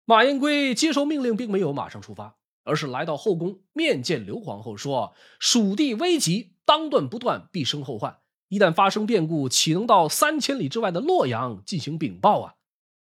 [0.04, 2.36] 马彦圭接受命令，并没有马上出发。
[2.64, 8.18] 而是来到后宫面见刘皇后，说：“蜀地危急，当断不断，必生后患。
[8.48, 12.54] 一旦发生变故，岂能到三千里之外的洛阳进行禀报啊？”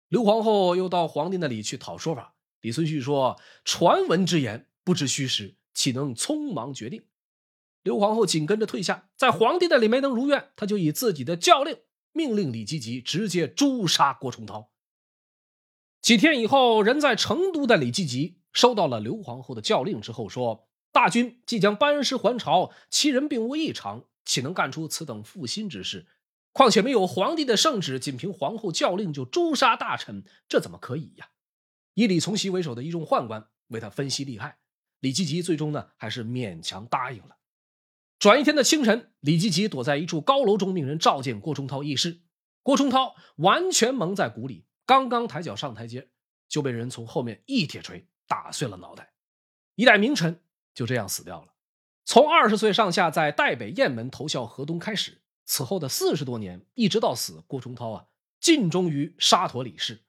[0.09, 2.35] 刘皇后又到皇帝那里去讨说法。
[2.61, 7.05] 李存勖说：“传闻之言，不知虚实，岂能匆忙决定？”
[7.83, 11.79] 刘皇后紧跟着退下，在皇帝那里没能如愿，他就以自己的教令
[12.13, 14.71] 命令李吉吉直接诛杀郭崇韬。
[16.01, 18.39] 几天以后，人在成都的李继吉。
[18.53, 26.07] 收到了刘皇后的教令之后，说：“大军即将班师还朝，其人并无异常，岂能干出此等负心之事？
[26.53, 31.31] 况且没有皇帝的圣旨，仅凭皇后教令就诛杀大臣，这怎么可以呀？”
[31.95, 34.59] 以李从锡为首的一众宦官为他分析利害。
[35.01, 37.39] 李继吉最终呢，还是勉强答应了。
[38.19, 42.21] 转一天的清晨，李继吉躲在一处高楼中，命人召见郭崇韬议事。
[42.63, 46.11] 郭崇韬完全蒙在鼓里，刚刚抬脚上台阶，
[46.49, 49.13] 就被人从后面一铁锤打碎了脑袋。
[49.75, 50.41] 一代名臣
[50.73, 51.52] 就这样死掉了。
[52.05, 58.07] 从二十岁上下在代北雁门投效河东开始，此后的四十多年，一直到死，郭崇韬啊，
[58.41, 60.03] 尽忠于沙陀李氏，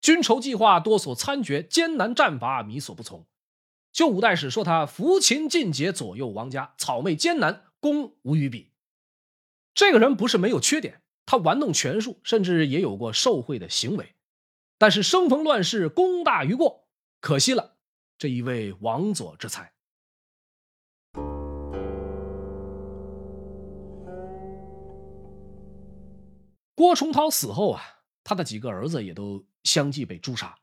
[0.00, 3.26] 军筹计划多所参决，艰难战伐靡所不从。
[3.92, 8.72] 就五代史说他扶秦进节，左右王家，草昧艰难，功无与比。
[9.74, 14.14] 这个人不是没有缺点，他玩弄权术，甚至也有过受贿的行为。
[14.78, 16.88] 但是生逢乱世，功大于过，
[17.20, 17.76] 可惜了
[18.18, 19.75] 这一位王佐之才。
[26.76, 27.82] 郭崇韬死后啊，
[28.22, 30.58] 他的几个儿子也都相继被诛杀，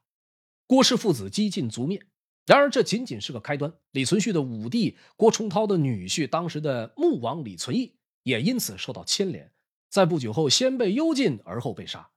[0.67, 2.05] 郭氏父子几近族灭。
[2.45, 3.73] 然而，这仅仅是个开端。
[3.89, 9.53] 李存勖的五弟郭崇韬的女婿，当时的穆王李存义，也因此受到牵连，
[9.89, 12.11] 在不久后先被幽禁，而后被杀。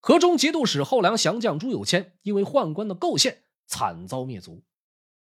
[0.00, 4.64] 河中节度使后梁降将朱有谦，因为宦官的构陷，惨遭灭族。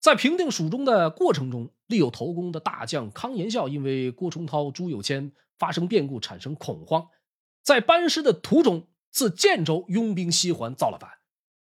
[0.01, 7.07] 在平定蜀中的过程中，立有头功的大将康延孝，因为郭崇韬、朱有谦发生变故，产生恐慌，
[7.63, 11.11] 在班师的途中，自建州拥兵西还，造了反，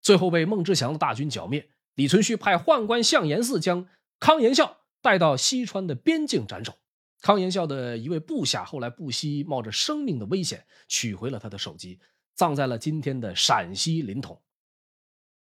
[0.01, 1.71] 最后被孟知祥的大军剿灭。
[1.95, 3.87] 李存勖派宦官向延嗣将
[4.19, 6.79] 康延孝带到西川的边境斩首。
[7.21, 12.01] 康延孝的一位部下后来不惜冒着生命的危险取回了他的首级，
[12.35, 14.41] 葬在了今天的陕西临潼。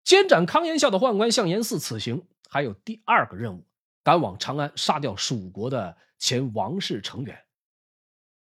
[0.03, 3.65] 监斩康延孝的宦官向延嗣此行还有第二个任务，
[4.03, 7.44] 赶往长安杀掉蜀国的前王室成员。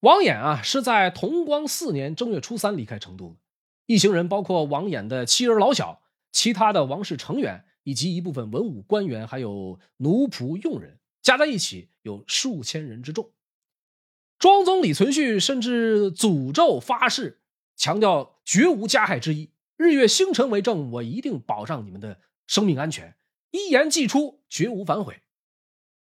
[0.00, 3.36] 王衍啊，是在同光四年正月初三离开成都的。
[3.86, 7.64] 一行人包括王衍的妻儿老小，其他的王室成员。
[7.84, 13.30] 以及一部分文武官员，还有奴仆佣人，加在一起有数千人之众。
[14.38, 17.40] 庄宗李存勖甚至诅咒发誓，
[17.76, 19.52] 强调绝无加害之意。
[19.78, 23.16] 日月星辰为证，我一定保障你们的生命安全，
[23.52, 25.22] 一言既出，绝无反悔。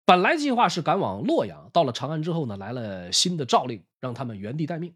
[0.07, 4.95] 本来计划是赶往洛阳，到了长安之后呢，来了新的诏令，让他们原地待命。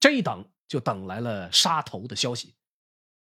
[0.00, 2.54] 这一等就等来了杀头的消息。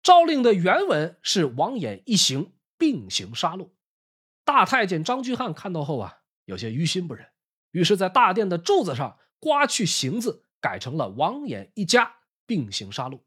[0.02, 2.52] 诏令的原文是王衍一行。
[2.78, 3.70] 并行杀戮，
[4.44, 7.28] 大太监张居翰看到后啊，有些于心不忍，
[7.70, 13.20] 于是，在大殿的柱子上刮去“行”字，改成了“王衍一家并行杀戮”。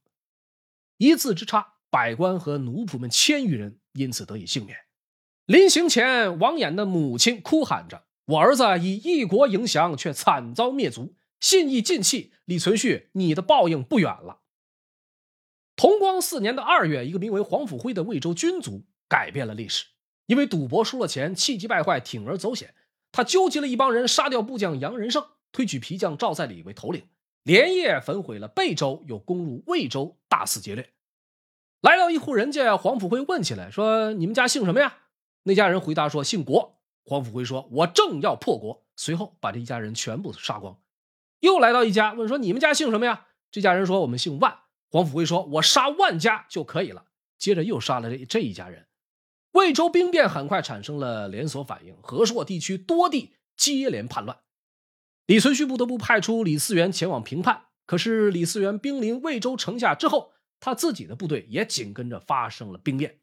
[1.00, 4.78] 一字之差，百官和奴仆们千余人因此得以幸免。
[5.46, 12.34] 临行前，王衍的母亲哭喊着：“我儿子以一国迎降，却惨遭灭族，信义尽弃。
[12.46, 14.42] 李存勖，你的报应不远了。”
[15.76, 18.86] 同光四年的二月，一个名为黄甫辉的魏州军卒。
[19.08, 19.86] 改变了历史，
[20.26, 22.74] 因为赌博输了钱，气急败坏，铤而走险。
[23.12, 27.04] 他纠集了一帮人，杀掉部将杨仁胜，推举皮将赵在礼为头领，
[27.44, 30.90] 连夜焚毁了贝州，又攻入魏州，大肆劫掠。
[31.82, 34.98] 来到一户人家，黄甫辉问起来说：“你们家姓什么呀？”
[35.48, 40.80] 那家人回答说：“姓国。”黄甫辉说：“我正要破国。”随后把这一家人全部杀光。
[41.42, 47.06] 又来到一家，问说：“你们家姓什么呀？”这家人说：“我们姓万。”黄甫辉说：“我杀万家就可以了。”
[47.38, 48.88] 接着又杀了这这一家人。
[49.52, 54.40] 魏州兵变很快产生了连锁反应，河朔地区多地接连叛乱，
[55.28, 57.68] 李存勖不得不派出李嗣源前往平叛。
[57.86, 63.20] 可是李嗣源兵临魏州城下之后，他自己的部队也紧跟着发生了兵变，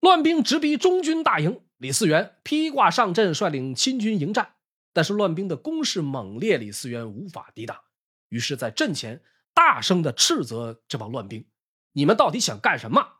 [0.00, 4.54] 乱兵直逼中军大营，李嗣源披挂上阵，率领亲军迎战，
[4.92, 7.78] 但是乱兵的攻势猛烈，李嗣源无法抵挡，
[8.28, 11.46] 于是，在阵前大声的斥责这帮乱兵
[11.92, 13.18] ：“你们到底想干什么？”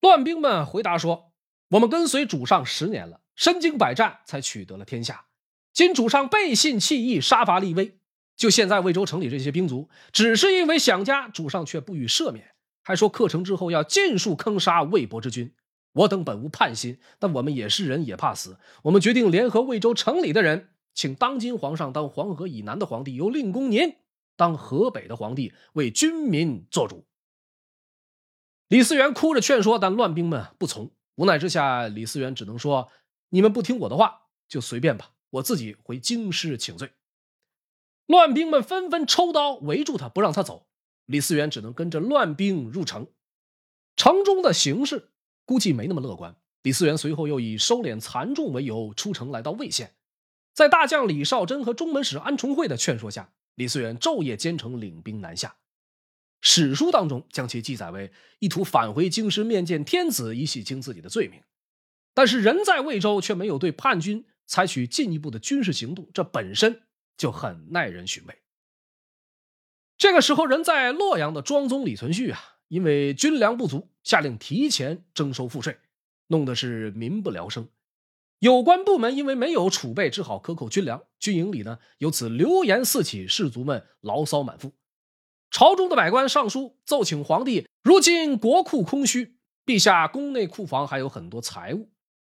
[0.00, 1.28] 乱兵们回答说。
[1.72, 5.26] 我们跟随主上十年了，身经百战才取得了天下。
[5.74, 7.98] 今主上背信弃义，杀伐立威。
[8.38, 15.52] 就现在魏州城里这些兵卒，只是因为想家，主上却不予赦免，还说克城之后要尽数坑杀魏博之君。
[15.98, 18.58] 我等本无叛心，但我们也是人，也怕死。
[18.82, 23.96] 我们决定联合魏州城里的人，请当今皇上当黄河以南的皇帝，由令公您
[24.36, 27.04] 当河北的皇帝，为军民做主。
[28.68, 30.90] 李嗣源哭着劝说，但乱兵们不从。
[31.16, 32.90] 无奈之下，李嗣源只能说
[33.30, 36.92] ：“你们不听我的话，就随便吧，我自己回京师请罪。”
[38.06, 40.68] 乱兵们纷纷抽刀围住他，不让他走。
[41.06, 43.08] 李嗣源只能跟着乱兵入城。
[43.96, 45.10] 城中的形势
[45.48, 46.36] 估计没那么乐观。
[46.60, 49.94] 李嗣源随后又以收敛残众为由出城，来到魏县。
[50.52, 55.56] 在大将李少珍和中门使安重惠的劝说下，李嗣源昼夜兼程，领兵南下。
[56.42, 61.40] 史书当中将其记载为意图返回京师面见天子，以洗清自己的罪名。
[62.12, 66.82] 但是人在魏州，却没有对叛军采取进一步的军事行动，这本身
[67.16, 68.38] 就很耐人寻味。
[69.96, 72.38] 这个时候，人在洛阳的庄宗李存勖啊，
[72.68, 75.76] 因为军粮不足，下令提前征收赋税，
[76.28, 77.68] 弄得是民不聊生。
[78.38, 84.72] 有关部门因为没有储备，只好克扣军粮，军营里呢由此流言四起，士卒们牢骚满腹。
[85.50, 89.36] 朝中的百官上书奏请皇帝，如今国库空虚，
[89.66, 91.90] 陛下宫内库房还有很多财物，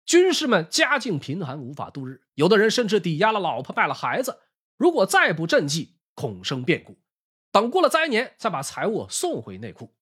[0.08, 4.40] 军士们家境贫寒，无法度日，有的人甚至抵押了老婆，败了孩子。
[4.76, 6.98] 如果再不赈济，恐生变故。
[7.52, 9.94] 等过了灾年，再把财物送回内库。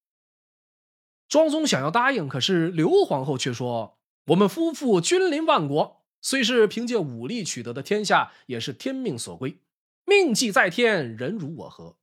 [1.27, 3.97] 庄宗想要答应，可是刘皇后却说
[4.27, 9.59] ：“我们夫妇君临万国，虽是凭借武力取得的天下，也是天命所归，
[10.05, 11.97] 命既在天，人如我何？”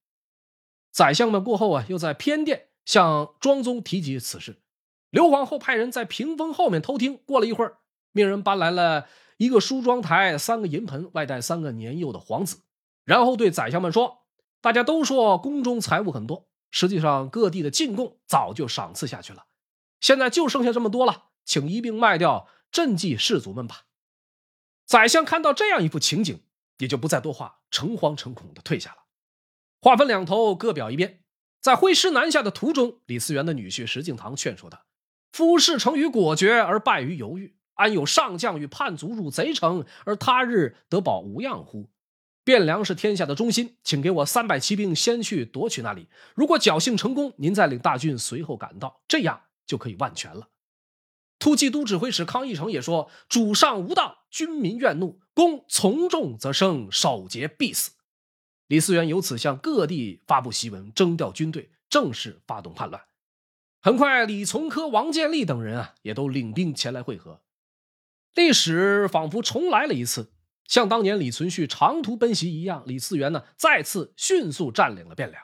[0.93, 4.61] 宰相们过后啊，又在偏殿向庄宗提及此事。
[5.11, 7.19] 刘皇后派人在屏风后面偷听。
[7.25, 7.79] 过了一会儿，
[8.13, 9.07] 命人搬来了
[9.39, 12.59] 一个梳妆台、三个银盆，外带三个年幼的皇子，
[13.05, 14.19] 然后对宰相们说
[14.61, 16.47] ：“大家都说宫中财物很多，
[16.77, 19.47] 实际上各地的进贡早就赏赐下去了，
[20.01, 23.83] 现在就剩下这么多了，请一并卖掉赈济士卒们吧。”
[24.85, 26.43] 宰相看到这样一幅情景，
[26.79, 29.05] 也就不再多话，诚惶诚恐的退下了。
[29.81, 31.23] 话分两头，各表一边。
[31.61, 34.85] 在挥师南下的途中，李嗣源的女婿石敬瑭劝说他
[35.31, 41.89] ：“夫事成于果决而败于犹豫，安有上将与叛卒入贼城，而他日得保无恙乎？
[42.45, 46.09] 汴梁是天下的中心，请给我三百骑兵，先去夺取那里。
[46.35, 50.49] 如果侥幸成功，您再领大军随后赶到，这样就可以万全了。”
[51.41, 57.93] 突骑都指挥使康义成也说：“主上无道，军民怨怒，公从众则生，守节必死。”
[58.69, 63.03] 李嗣源由此向各地发布檄文，征调军队，正式发动叛乱。
[63.83, 67.41] 很快，李从珂、王建立等人啊，也都领兵前来会合。
[68.35, 70.33] 历史仿佛重来了一次，
[70.67, 75.43] 像当年李存勖长途奔袭一样，李嗣源呢，再次迅速占领了汴梁。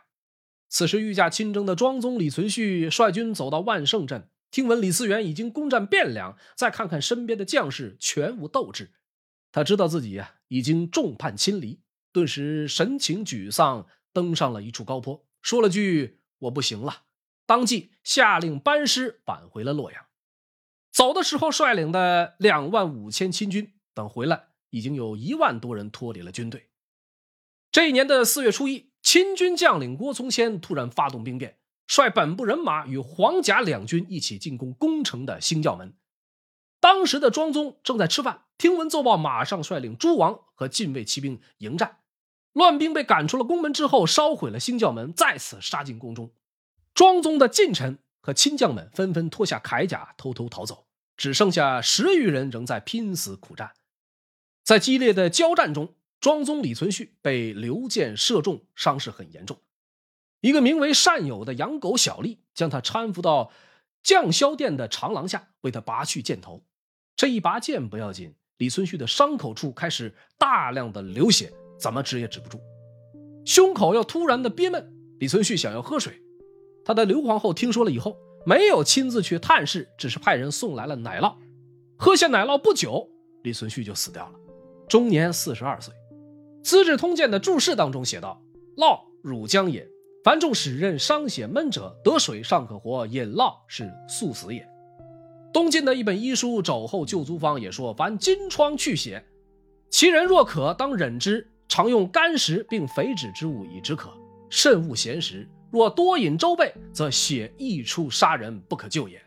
[0.68, 8.92] 此时，御驾亲征的庄宗李存勖率军走到万盛镇，听闻李嗣源已经攻占汴梁，再看看身边的将士，全无斗志。
[9.52, 11.80] 他知道自己呀，已经众叛亲离。
[12.12, 17.02] 顿时神情沮丧，登上了一处高坡，说了句“我不行了”，
[17.46, 20.06] 当即下令班师返回了洛阳。
[20.92, 26.68] 走的时候率领的两万五千亲军，等回来已经有一万多人脱离了军队。
[27.70, 35.94] 这一年的四月初一，亲军将领郭从谦突然发动兵变，率本部人马与黄甲两军一起进攻攻城的兴教门。
[36.80, 41.98] 当时的庄宗正在吃饭，听闻奏报，马上率领诸王和禁卫骑兵迎战。
[42.52, 46.32] 乱兵被赶出了宫门之后，烧毁了兴教门，再次杀进宫中。
[46.92, 53.72] 庄宗的近臣和亲将们纷纷脱下铠甲，偷偷逃走，只剩下十余人仍在拼死苦战。
[54.70, 59.58] 在激烈的交战中，庄宗李存勖被刘建射中，伤势很严重。
[60.42, 63.50] 一个名为善友的养狗小吏将他搀扶到
[64.04, 66.64] 将宵殿的长廊下，为他拔去箭头。
[67.16, 71.52] 这一拔剑不要紧，李存勖的伤口处开始大量的流血。
[71.76, 72.60] 怎么止也止不住，
[73.44, 74.88] 胸口又突然的憋闷。
[75.18, 76.22] 李存勖想要喝水，
[76.84, 78.16] 他的刘皇后听说了以后，
[78.46, 81.34] 没有亲自去探视，只是派人送来了奶酪。
[81.98, 83.10] 喝下奶酪不久，
[83.42, 84.38] 李存勖就死掉了，
[84.90, 85.94] 终年四十二岁。
[86.64, 88.42] 《资治通鉴》的注释当中写道
[88.76, 89.86] ：“酪，乳浆也。
[90.24, 94.68] 凡众使任伤血闷者，得水尚可活，饮酪是速死也。”
[95.54, 99.24] 东晋的一本医书《肘后救足方》也说：“凡金疮去血，
[99.90, 104.10] 其人若渴，当忍之。”常用干食并肥脂之物以止渴，
[104.48, 105.48] 慎勿咸食。
[105.70, 109.22] 若多饮粥备，则血溢出，杀人不可救也。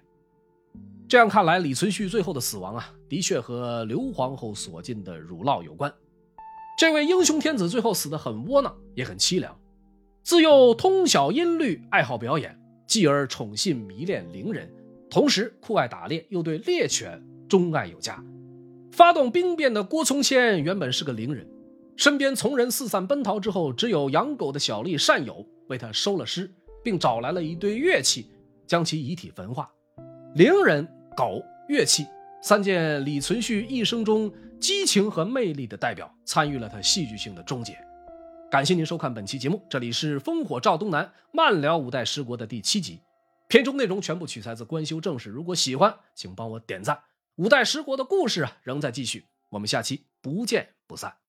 [1.08, 5.94] 这样看来，李存勖最后的死亡啊，的确和刘皇后所进的乳酪有关。
[6.78, 9.56] 这位英雄天子最后死得很窝囊，也很凄凉。
[10.24, 14.74] 自幼通晓音律，爱好表演，继而宠信迷恋伶人，
[15.10, 18.24] 同时酷爱打猎，又对猎犬钟爱有加。
[18.92, 21.48] 发动兵变的郭从谦原本是个伶人。
[21.96, 26.50] 身边从人四散奔逃之后，只有养狗的小吏善友为他收了尸，
[26.84, 28.28] 并找来了一堆乐器，
[28.66, 29.70] 将其遗体焚化。
[30.36, 32.08] 伶人、狗、乐器
[32.42, 37.78] 三件李存勖一生中激情和魅力的代表，参与了他戏剧性的终结。
[38.50, 43.00] 感谢您收看本期节目，这里是烽火照东南慢聊五代十国的第七集，
[43.48, 45.30] 片中内容全部取材自官修正史。
[45.30, 47.00] 如果喜欢，请帮我点赞。
[47.36, 51.23] 五代十国的故事啊，仍在继续，我们下期不见不散。